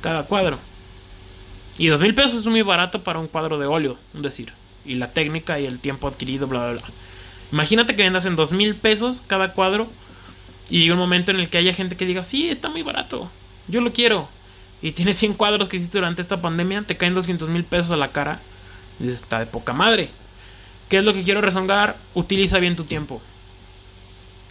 [0.00, 0.58] cada cuadro.
[1.76, 4.52] Y dos mil pesos es muy barato para un cuadro de óleo, es decir.
[4.84, 6.94] Y la técnica y el tiempo adquirido, bla, bla, bla.
[7.52, 9.88] Imagínate que vendas en dos mil pesos cada cuadro
[10.70, 13.30] y llega un momento en el que haya gente que diga, sí, está muy barato,
[13.68, 14.28] yo lo quiero.
[14.80, 17.96] Y tienes 100 cuadros que hiciste durante esta pandemia, te caen 200 mil pesos a
[17.96, 18.40] la cara.
[18.98, 20.10] Y está de poca madre.
[20.88, 21.96] ¿Qué es lo que quiero rezongar?
[22.14, 23.22] Utiliza bien tu tiempo.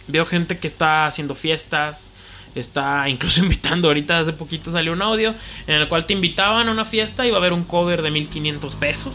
[0.08, 2.10] Veo gente que está haciendo fiestas,
[2.54, 3.88] está incluso invitando.
[3.88, 5.34] Ahorita hace poquito salió un audio
[5.66, 8.10] en el cual te invitaban a una fiesta y va a haber un cover de
[8.10, 9.14] 1500 pesos.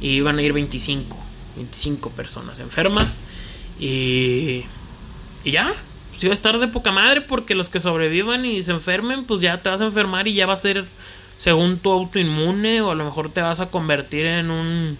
[0.00, 1.16] Y iban a ir 25,
[1.56, 3.20] 25 personas enfermas.
[3.78, 4.64] Y,
[5.44, 5.72] y ya,
[6.10, 9.40] pues iba a estar de poca madre porque los que sobrevivan y se enfermen, pues
[9.40, 10.84] ya te vas a enfermar y ya va a ser
[11.36, 14.98] según tu autoinmune o a lo mejor te vas a convertir en un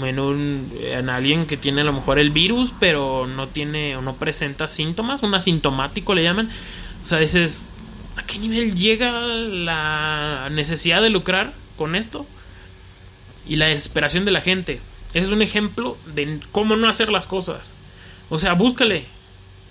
[0.00, 4.02] en un en alguien que tiene a lo mejor el virus, pero no tiene o
[4.02, 6.50] no presenta síntomas, un asintomático le llaman.
[7.04, 7.66] O sea, dices,
[8.16, 12.26] ¿a qué nivel llega la necesidad de lucrar con esto?
[13.46, 14.80] Y la desesperación de la gente.
[15.14, 17.72] Es un ejemplo de cómo no hacer las cosas.
[18.30, 19.06] O sea, búscale,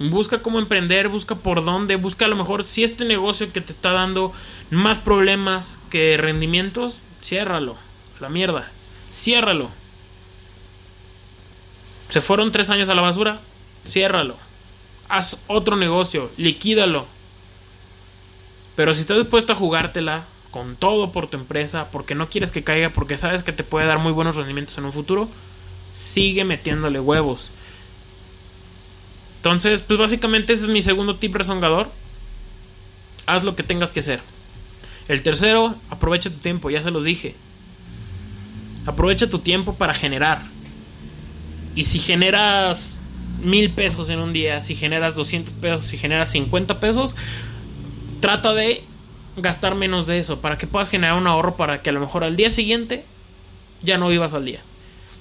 [0.10, 3.71] Busca cómo emprender, busca por dónde, busca a lo mejor si este negocio que te
[3.71, 4.34] está dando
[4.71, 7.77] más problemas que rendimientos, ciérralo.
[8.19, 8.71] La mierda.
[9.12, 9.69] Ciérralo.
[12.10, 13.41] Se fueron tres años a la basura,
[13.86, 14.38] ciérralo.
[15.08, 17.06] Haz otro negocio, liquídalo.
[18.75, 22.63] Pero si estás dispuesto a jugártela con todo por tu empresa, porque no quieres que
[22.63, 25.29] caiga, porque sabes que te puede dar muy buenos rendimientos en un futuro,
[25.93, 27.51] sigue metiéndole huevos.
[29.37, 31.89] Entonces, pues básicamente ese es mi segundo tip rezongador.
[33.25, 34.19] Haz lo que tengas que hacer.
[35.07, 37.35] El tercero, aprovecha tu tiempo, ya se los dije.
[38.85, 40.43] Aprovecha tu tiempo para generar.
[41.75, 42.99] Y si generas
[43.41, 47.15] mil pesos en un día, si generas 200 pesos, si generas 50 pesos,
[48.19, 48.83] trata de
[49.37, 52.23] gastar menos de eso para que puedas generar un ahorro para que a lo mejor
[52.23, 53.05] al día siguiente
[53.81, 54.61] ya no vivas al día.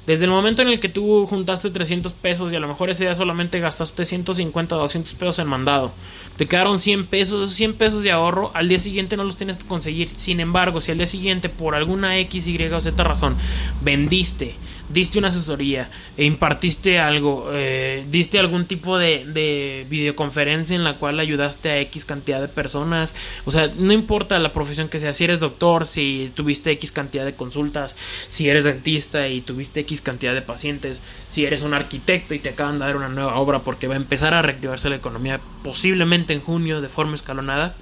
[0.07, 3.05] Desde el momento en el que tú juntaste 300 pesos y a lo mejor ese
[3.05, 5.93] día solamente gastaste 150 o 200 pesos en mandado,
[6.37, 9.57] te quedaron 100 pesos, esos 100 pesos de ahorro, al día siguiente no los tienes
[9.57, 10.09] que conseguir.
[10.09, 13.37] Sin embargo, si al día siguiente por alguna X, Y o Z razón
[13.83, 14.57] vendiste
[14.93, 20.95] diste una asesoría, e impartiste algo, eh, diste algún tipo de, de, videoconferencia en la
[20.95, 23.15] cual ayudaste a X cantidad de personas.
[23.45, 27.25] O sea, no importa la profesión que sea, si eres doctor, si tuviste X cantidad
[27.25, 27.97] de consultas,
[28.29, 32.51] si eres dentista y tuviste X cantidad de pacientes, si eres un arquitecto y te
[32.51, 36.33] acaban de dar una nueva obra porque va a empezar a reactivarse la economía posiblemente
[36.33, 37.75] en junio de forma escalonada.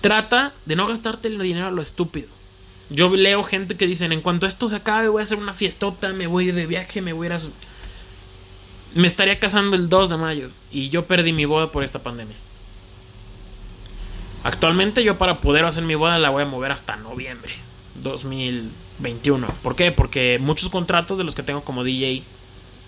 [0.00, 2.28] Trata de no gastarte el dinero a lo estúpido.
[2.90, 6.10] Yo leo gente que dicen, en cuanto esto se acabe voy a hacer una fiestota,
[6.12, 7.40] me voy de viaje, me voy a ir
[8.94, 12.36] Me estaría casando el 2 de mayo y yo perdí mi boda por esta pandemia.
[14.44, 17.67] Actualmente yo para poder hacer mi boda la voy a mover hasta noviembre
[18.02, 19.48] 2021.
[19.62, 19.92] ¿Por qué?
[19.92, 22.22] Porque muchos contratos de los que tengo como DJ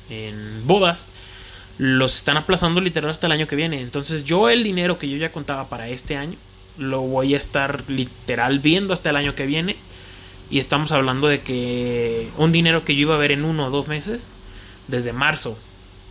[0.09, 1.09] en bodas
[1.79, 3.81] los están aplazando literal hasta el año que viene.
[3.81, 6.37] Entonces yo el dinero que yo ya contaba para este año
[6.79, 9.77] lo voy a estar literal viendo hasta el año que viene
[10.51, 13.71] y estamos hablando de que un dinero que yo iba a ver en uno o
[13.71, 14.31] dos meses,
[14.89, 15.57] desde marzo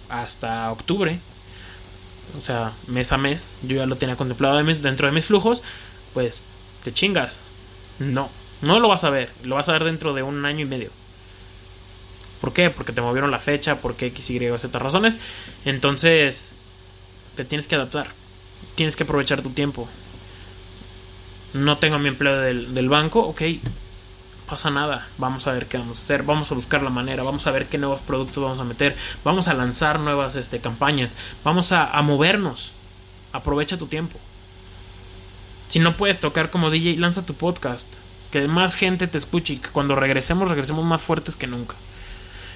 [0.07, 1.19] hasta octubre,
[2.37, 5.61] o sea, mes a mes, yo ya lo tenía contemplado dentro de mis flujos,
[6.13, 6.43] pues
[6.83, 7.43] te chingas.
[7.99, 8.29] No,
[8.61, 10.91] no lo vas a ver, lo vas a ver dentro de un año y medio.
[12.41, 12.69] ¿Por qué?
[12.69, 15.17] Porque te movieron la fecha, porque X, Y, Z razones.
[15.65, 16.53] Entonces,
[17.35, 18.07] te tienes que adaptar.
[18.75, 19.87] Tienes que aprovechar tu tiempo.
[21.53, 23.41] No tengo mi empleo del, del banco, ok,
[24.49, 25.07] pasa nada.
[25.17, 26.23] Vamos a ver qué vamos a hacer.
[26.23, 27.23] Vamos a buscar la manera.
[27.23, 28.95] Vamos a ver qué nuevos productos vamos a meter.
[29.23, 31.13] Vamos a lanzar nuevas este, campañas.
[31.43, 32.73] Vamos a, a movernos.
[33.33, 34.17] Aprovecha tu tiempo.
[35.67, 37.87] Si no puedes tocar como DJ, lanza tu podcast.
[38.31, 41.75] Que más gente te escuche y que cuando regresemos, regresemos más fuertes que nunca.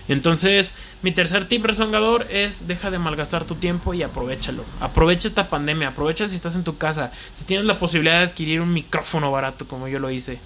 [0.07, 4.63] Entonces, mi tercer tip rezongador es deja de malgastar tu tiempo y aprovechalo.
[4.81, 8.59] Aprovecha esta pandemia, aprovecha si estás en tu casa, si tienes la posibilidad de adquirir
[8.61, 10.39] un micrófono barato como yo lo hice.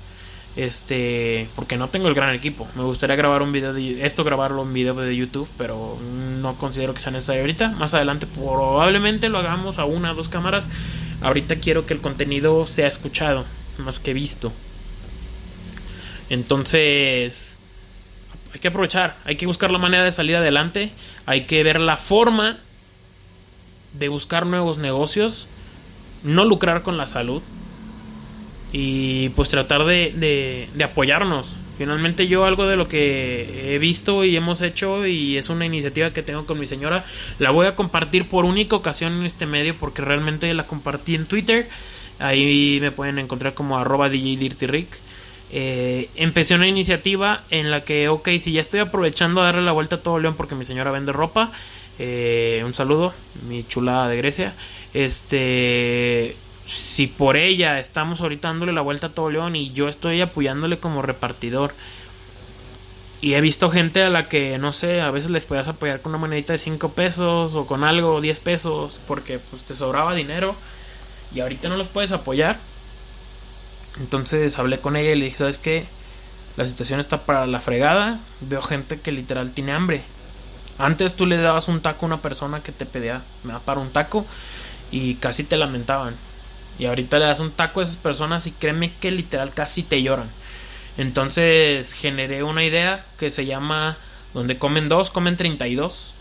[0.55, 2.67] Este, porque no tengo el gran equipo.
[2.75, 5.97] Me gustaría grabar un video de esto grabarlo en video de YouTube, pero
[6.41, 7.69] no considero que sea necesario ahorita.
[7.69, 10.67] Más adelante probablemente lo hagamos a una o dos cámaras.
[11.21, 13.45] Ahorita quiero que el contenido sea escuchado
[13.77, 14.51] más que visto.
[16.29, 17.57] Entonces,
[18.53, 20.91] hay que aprovechar, hay que buscar la manera de salir adelante,
[21.25, 22.57] hay que ver la forma
[23.93, 25.47] de buscar nuevos negocios,
[26.23, 27.41] no lucrar con la salud,
[28.71, 34.35] y pues tratar de, de, apoyarnos Finalmente yo algo de lo que he visto y
[34.35, 37.05] hemos hecho y es una iniciativa que tengo con mi señora,
[37.37, 41.27] la voy a compartir por única ocasión en este medio porque realmente la compartí en
[41.27, 41.69] Twitter.
[42.17, 44.49] Ahí me pueden encontrar como arroba DJ
[45.51, 49.71] eh, empecé una iniciativa en la que, ok, si ya estoy aprovechando a darle la
[49.71, 51.51] vuelta a todo León porque mi señora vende ropa,
[51.99, 53.13] eh, un saludo,
[53.47, 54.53] mi chulada de Grecia,
[54.93, 60.21] este, si por ella estamos ahorita dándole la vuelta a todo León y yo estoy
[60.21, 61.73] apoyándole como repartidor,
[63.19, 66.11] y he visto gente a la que, no sé, a veces les puedas apoyar con
[66.11, 70.55] una monedita de 5 pesos o con algo, 10 pesos, porque pues te sobraba dinero
[71.33, 72.59] y ahorita no los puedes apoyar.
[73.99, 75.85] Entonces hablé con ella y le dije, ¿sabes qué?
[76.55, 78.19] La situación está para la fregada.
[78.41, 80.03] Veo gente que literal tiene hambre.
[80.77, 83.79] Antes tú le dabas un taco a una persona que te pedía, me da para
[83.79, 84.25] un taco
[84.91, 86.15] y casi te lamentaban.
[86.77, 90.03] Y ahorita le das un taco a esas personas y créeme que literal casi te
[90.03, 90.29] lloran.
[90.97, 93.97] Entonces generé una idea que se llama
[94.33, 96.13] donde comen dos, comen 32.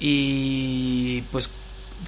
[0.00, 1.52] Y pues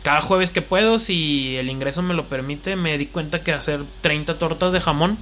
[0.03, 3.81] cada jueves que puedo, si el ingreso me lo permite, me di cuenta que hacer
[4.03, 5.19] 30 tortas de jamón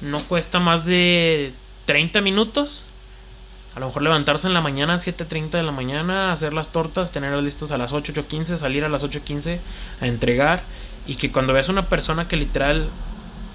[0.00, 1.52] no cuesta más de
[1.86, 2.84] 30 minutos.
[3.74, 7.44] A lo mejor levantarse en la mañana, 7.30 de la mañana, hacer las tortas, tenerlas
[7.44, 9.58] listas a las 8, 8.15, salir a las 8.15
[10.00, 10.62] a entregar.
[11.06, 12.88] Y que cuando veas una persona que literal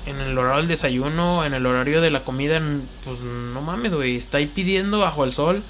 [0.05, 2.62] en el horario del desayuno, en el horario de la comida,
[3.03, 5.63] pues no mames, güey, está ahí pidiendo bajo el sol.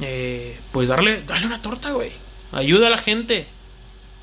[0.00, 2.12] Eh, pues darle, darle una torta, güey.
[2.52, 3.46] Ayuda a la gente.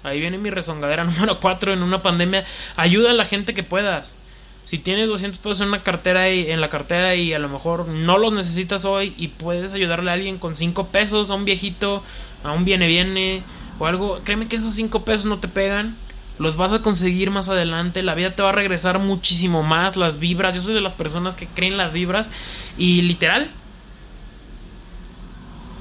[0.04, 2.46] Ahí viene mi rezongadera número 4 en una pandemia.
[2.76, 4.18] Ayuda a la gente que puedas.
[4.66, 7.88] Si tienes 200 pesos en una cartera y en la cartera y a lo mejor
[7.88, 12.04] no los necesitas hoy y puedes ayudarle a alguien con 5 pesos, a un viejito,
[12.44, 13.44] a un viene viene
[13.80, 15.96] o algo, créeme que esos 5 pesos no te pegan.
[16.38, 20.20] Los vas a conseguir más adelante, la vida te va a regresar muchísimo más, las
[20.20, 22.30] vibras, yo soy de las personas que creen las vibras
[22.78, 23.50] y literal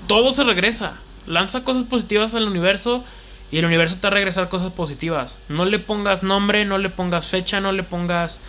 [0.06, 0.94] todo se regresa
[1.26, 3.04] lanza cosas positivas al universo
[3.50, 5.38] y el universo te va a regresar cosas positivas.
[5.48, 8.40] No le pongas nombre, no le pongas fecha, no le pongas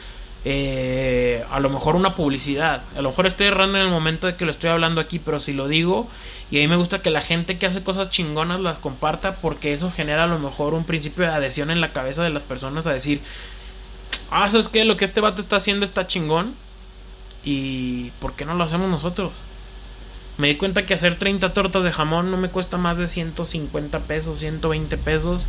[0.45, 2.81] eh, a lo mejor una publicidad.
[2.95, 5.39] A lo mejor estoy errando en el momento de que lo estoy hablando aquí, pero
[5.39, 6.07] si lo digo,
[6.49, 9.73] y a mí me gusta que la gente que hace cosas chingonas las comparta porque
[9.73, 12.87] eso genera a lo mejor un principio de adhesión en la cabeza de las personas
[12.87, 13.21] a decir,
[14.31, 14.85] ah, ¿sabes qué?
[14.85, 16.55] Lo que este vato está haciendo está chingón.
[17.43, 19.31] ¿Y por qué no lo hacemos nosotros?
[20.37, 23.99] Me di cuenta que hacer 30 tortas de jamón no me cuesta más de 150
[24.01, 25.47] pesos, 120 pesos.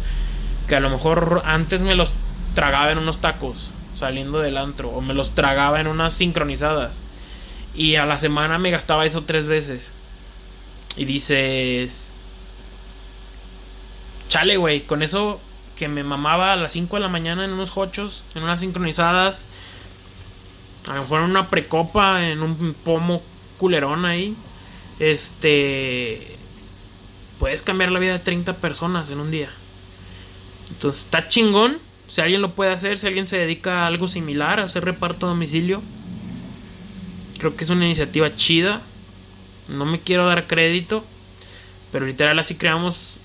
[0.66, 2.14] Que a lo mejor antes me los
[2.54, 4.88] tragaba en unos tacos saliendo del antro.
[4.88, 7.02] O me los tragaba en unas sincronizadas.
[7.74, 9.92] Y a la semana me gastaba eso tres veces.
[10.96, 12.10] Y dices...
[14.28, 15.40] Chale, güey, con eso
[15.76, 19.44] que me mamaba a las 5 de la mañana en unos hochos, en unas sincronizadas.
[20.88, 23.22] A lo mejor en una precopa, en un pomo
[23.58, 24.34] culerón ahí
[24.98, 26.38] este
[27.38, 29.50] puedes cambiar la vida de 30 personas en un día.
[30.70, 31.78] Entonces está chingón.
[32.08, 35.26] Si alguien lo puede hacer, si alguien se dedica a algo similar, a hacer reparto
[35.26, 35.82] a domicilio,
[37.38, 38.80] creo que es una iniciativa chida.
[39.68, 41.04] No me quiero dar crédito,
[41.92, 43.18] pero literal así creamos,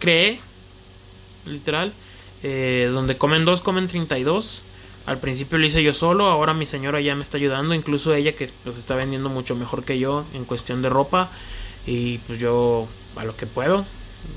[0.00, 0.40] cree,
[1.46, 1.92] literal,
[2.42, 4.62] eh, donde comen dos, comen 32.
[5.08, 8.36] Al principio lo hice yo solo, ahora mi señora ya me está ayudando, incluso ella
[8.36, 11.30] que pues está vendiendo mucho mejor que yo en cuestión de ropa
[11.86, 13.86] y pues yo a lo que puedo,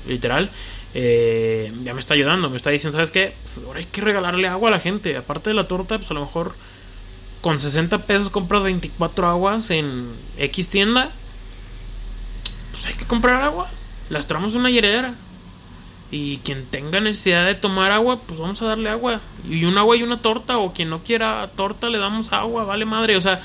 [0.08, 0.48] literal,
[0.94, 3.34] eh, ya me está ayudando, me está diciendo, ¿sabes qué?
[3.42, 6.14] Pues ahora hay que regalarle agua a la gente, aparte de la torta, pues a
[6.14, 6.54] lo mejor
[7.42, 10.06] con 60 pesos compras 24 aguas en
[10.38, 11.10] X tienda,
[12.70, 15.16] pues hay que comprar aguas, las traemos una hieredera.
[16.12, 19.22] Y quien tenga necesidad de tomar agua, pues vamos a darle agua.
[19.48, 20.58] Y un agua y una torta.
[20.58, 22.64] O quien no quiera torta, le damos agua.
[22.64, 23.16] Vale madre.
[23.16, 23.40] O sea,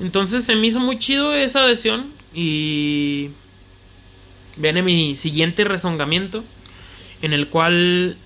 [0.00, 2.12] entonces se me hizo muy chido esa adhesión.
[2.34, 3.30] Y
[4.56, 6.42] viene mi siguiente rezongamiento.
[7.22, 8.16] En el cual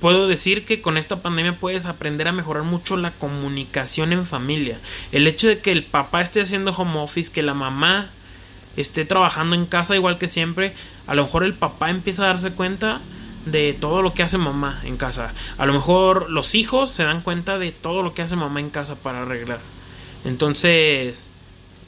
[0.00, 4.80] puedo decir que con esta pandemia puedes aprender a mejorar mucho la comunicación en familia.
[5.12, 8.10] El hecho de que el papá esté haciendo home office, que la mamá
[8.76, 10.74] esté trabajando en casa igual que siempre,
[11.06, 13.00] a lo mejor el papá empieza a darse cuenta
[13.46, 15.32] de todo lo que hace mamá en casa.
[15.56, 18.70] A lo mejor los hijos se dan cuenta de todo lo que hace mamá en
[18.70, 19.60] casa para arreglar.
[20.24, 21.30] Entonces,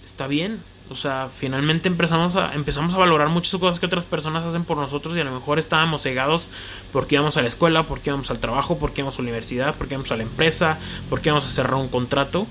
[0.04, 0.62] está bien.
[0.90, 4.78] O sea, finalmente empezamos a, empezamos a valorar muchas cosas que otras personas hacen por
[4.78, 6.48] nosotros y a lo mejor estábamos cegados
[6.92, 9.94] porque íbamos a la escuela, porque íbamos al trabajo, porque íbamos a la universidad, porque
[9.94, 10.78] íbamos a la empresa,
[11.10, 12.46] porque íbamos a cerrar un contrato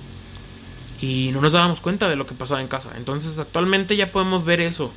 [1.01, 2.93] y no nos dábamos cuenta de lo que pasaba en casa.
[2.97, 4.91] Entonces actualmente ya podemos ver eso.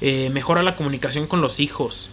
[0.00, 2.10] Eh, mejora la comunicación con los hijos.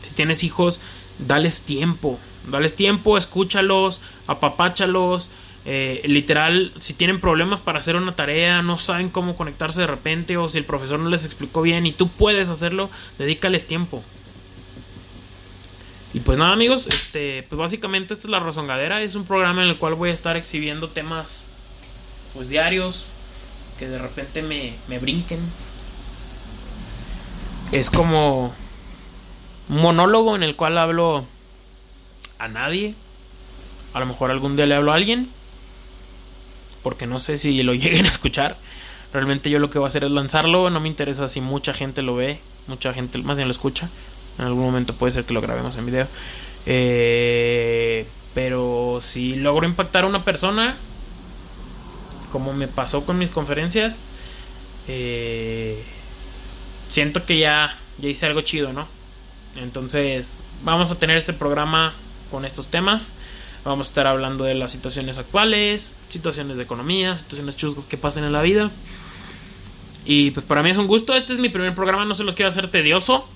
[0.00, 0.80] Si tienes hijos,
[1.18, 2.18] dales tiempo.
[2.50, 5.30] Dales tiempo, escúchalos, apapáchalos.
[5.64, 10.36] Eh, literal, si tienen problemas para hacer una tarea, no saben cómo conectarse de repente
[10.36, 14.02] o si el profesor no les explicó bien y tú puedes hacerlo, dedícales tiempo.
[16.14, 19.68] Y pues nada amigos, este, pues básicamente esta es la razongadera, es un programa en
[19.68, 21.47] el cual voy a estar exhibiendo temas
[22.34, 23.06] pues diarios
[23.78, 25.40] que de repente me, me brinquen.
[27.72, 28.52] Es como
[29.68, 31.26] un monólogo en el cual hablo
[32.38, 32.94] a nadie.
[33.92, 35.28] A lo mejor algún día le hablo a alguien.
[36.82, 38.56] Porque no sé si lo lleguen a escuchar.
[39.12, 40.70] Realmente yo lo que voy a hacer es lanzarlo.
[40.70, 42.40] No me interesa si mucha gente lo ve.
[42.66, 43.88] Mucha gente más bien lo escucha.
[44.38, 46.06] En algún momento puede ser que lo grabemos en video.
[46.66, 50.76] Eh, pero si logro impactar a una persona,
[52.30, 54.00] como me pasó con mis conferencias,
[54.88, 55.82] eh,
[56.88, 58.86] siento que ya, ya hice algo chido, ¿no?
[59.56, 61.94] Entonces, vamos a tener este programa
[62.30, 63.12] con estos temas.
[63.64, 68.24] Vamos a estar hablando de las situaciones actuales, situaciones de economía, situaciones chuscas que pasen
[68.24, 68.70] en la vida.
[70.04, 71.14] Y pues para mí es un gusto.
[71.14, 73.26] Este es mi primer programa, no se los quiero hacer tedioso.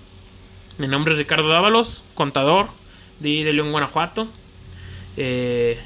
[0.78, 2.68] Mi nombre es Ricardo Dávalos, contador,
[3.20, 4.26] DJ de León, Guanajuato.
[5.16, 5.78] Eh,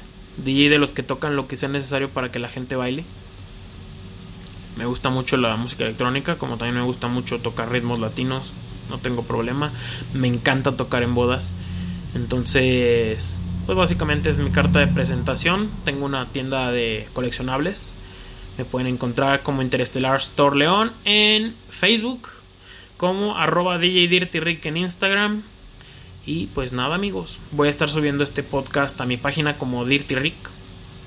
[0.43, 3.03] DJ de los que tocan lo que sea necesario para que la gente baile.
[4.77, 8.53] Me gusta mucho la música electrónica, como también me gusta mucho tocar ritmos latinos,
[8.89, 9.71] no tengo problema.
[10.13, 11.53] Me encanta tocar en bodas.
[12.13, 13.35] Entonces,
[13.65, 15.69] pues básicamente es mi carta de presentación.
[15.83, 17.93] Tengo una tienda de coleccionables.
[18.57, 22.29] Me pueden encontrar como Interestelar Store León en Facebook,
[22.97, 25.43] como arroba DJ Dirty Rick en Instagram.
[26.27, 30.13] Y pues nada amigos, voy a estar subiendo este podcast a mi página como Dirty
[30.13, 30.35] Rick,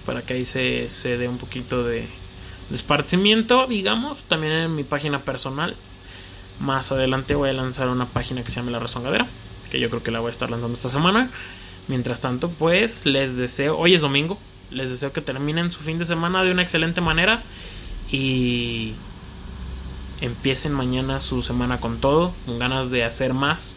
[0.07, 2.09] para que ahí se, se dé un poquito de,
[2.71, 5.77] de esparcimiento, digamos, también en mi página personal.
[6.59, 9.27] Más adelante voy a lanzar una página que se llama La Rezongadera,
[9.71, 11.31] que yo creo que la voy a estar lanzando esta semana.
[11.87, 14.39] Mientras tanto, pues les deseo, hoy es domingo,
[14.71, 17.43] les deseo que terminen su fin de semana de una excelente manera
[18.11, 18.95] y
[20.23, 23.75] empiecen mañana su semana con todo, con ganas de hacer más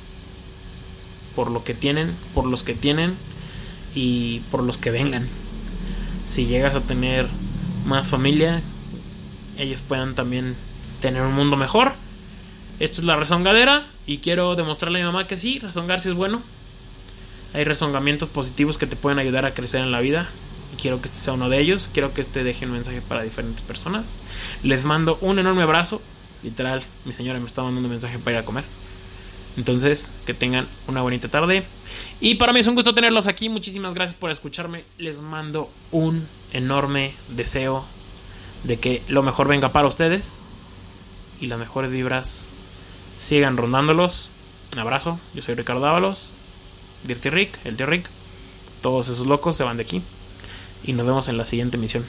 [1.36, 3.16] por lo que tienen, por los que tienen
[3.96, 5.28] y por los que vengan.
[6.26, 7.28] Si llegas a tener
[7.86, 8.62] más familia,
[9.58, 10.56] ellos puedan también
[11.02, 11.94] tener un mundo mejor
[12.80, 16.16] esto es la rezongadera y quiero demostrarle a mi mamá que sí, rezongar sí es
[16.16, 16.42] bueno.
[17.54, 20.30] Hay rezongamientos positivos que te pueden ayudar a crecer en la vida.
[20.74, 21.88] Y quiero que este sea uno de ellos.
[21.94, 24.16] Quiero que este deje un mensaje para diferentes personas.
[24.64, 26.02] Les mando un enorme abrazo.
[26.42, 28.64] Literal, mi señora me está mandando un mensaje para ir a comer.
[29.58, 31.64] Entonces, que tengan una bonita tarde.
[32.20, 33.50] Y para mí es un gusto tenerlos aquí.
[33.50, 34.86] Muchísimas gracias por escucharme.
[34.98, 37.86] Les mando un enorme deseo
[38.64, 40.40] de que lo mejor venga para ustedes.
[41.40, 42.50] Y las mejores vibras
[43.18, 44.32] sigan rondándolos.
[44.72, 46.32] Un abrazo, yo soy Ricardo Ábalos,
[47.04, 48.10] Dirty Rick, el tío Rick.
[48.82, 50.02] Todos esos locos se van de aquí.
[50.84, 52.06] Y nos vemos en la siguiente misión.